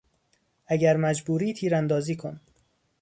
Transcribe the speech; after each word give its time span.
اگر 0.65 0.97
مجبوری 0.97 1.53
تیراندازی 1.53 2.15
کن! 2.15 2.39